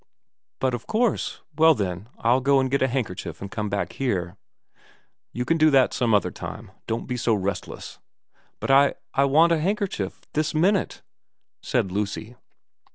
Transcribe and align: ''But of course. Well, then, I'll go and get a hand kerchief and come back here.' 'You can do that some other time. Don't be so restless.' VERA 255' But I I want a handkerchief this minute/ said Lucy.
''But 0.59 0.73
of 0.73 0.87
course. 0.87 1.43
Well, 1.55 1.75
then, 1.75 2.09
I'll 2.17 2.41
go 2.41 2.59
and 2.59 2.71
get 2.71 2.81
a 2.81 2.87
hand 2.87 3.05
kerchief 3.05 3.39
and 3.39 3.51
come 3.51 3.69
back 3.69 3.93
here.' 3.93 4.35
'You 5.31 5.45
can 5.45 5.57
do 5.59 5.69
that 5.69 5.93
some 5.93 6.15
other 6.15 6.31
time. 6.31 6.71
Don't 6.87 7.05
be 7.05 7.17
so 7.17 7.35
restless.' 7.35 7.99
VERA 8.59 8.95
255' 8.95 8.97
But 9.11 9.19
I 9.21 9.21
I 9.21 9.25
want 9.25 9.51
a 9.51 9.59
handkerchief 9.59 10.21
this 10.33 10.55
minute/ 10.55 11.03
said 11.61 11.91
Lucy. 11.91 12.35